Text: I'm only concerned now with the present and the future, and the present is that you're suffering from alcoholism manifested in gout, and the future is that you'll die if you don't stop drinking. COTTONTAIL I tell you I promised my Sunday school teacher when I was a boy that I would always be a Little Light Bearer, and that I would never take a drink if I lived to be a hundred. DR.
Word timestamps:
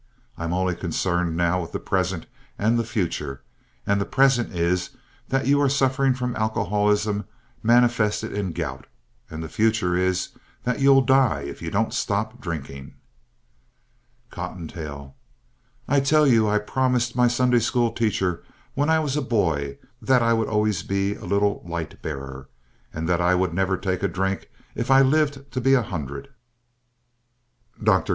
I'm 0.35 0.51
only 0.51 0.73
concerned 0.73 1.37
now 1.37 1.61
with 1.61 1.73
the 1.73 1.79
present 1.79 2.25
and 2.57 2.79
the 2.79 2.83
future, 2.83 3.43
and 3.85 4.01
the 4.01 4.05
present 4.05 4.51
is 4.51 4.89
that 5.29 5.45
you're 5.45 5.69
suffering 5.69 6.15
from 6.15 6.35
alcoholism 6.35 7.25
manifested 7.61 8.33
in 8.33 8.51
gout, 8.51 8.87
and 9.29 9.43
the 9.43 9.47
future 9.47 9.95
is 9.95 10.29
that 10.63 10.79
you'll 10.79 11.03
die 11.03 11.41
if 11.41 11.61
you 11.61 11.69
don't 11.69 11.93
stop 11.93 12.41
drinking. 12.41 12.95
COTTONTAIL 14.31 15.15
I 15.87 15.99
tell 15.99 16.25
you 16.25 16.49
I 16.49 16.57
promised 16.57 17.15
my 17.15 17.27
Sunday 17.27 17.59
school 17.59 17.91
teacher 17.91 18.43
when 18.73 18.89
I 18.89 18.97
was 18.99 19.15
a 19.15 19.21
boy 19.21 19.77
that 20.01 20.23
I 20.23 20.33
would 20.33 20.47
always 20.47 20.81
be 20.81 21.13
a 21.13 21.25
Little 21.25 21.61
Light 21.63 22.01
Bearer, 22.01 22.49
and 22.91 23.07
that 23.07 23.21
I 23.21 23.35
would 23.35 23.53
never 23.53 23.77
take 23.77 24.01
a 24.01 24.07
drink 24.07 24.49
if 24.73 24.89
I 24.89 25.01
lived 25.03 25.51
to 25.51 25.61
be 25.61 25.75
a 25.75 25.83
hundred. 25.83 26.29
DR. 27.83 28.03